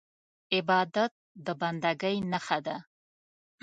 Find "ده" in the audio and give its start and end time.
2.65-2.77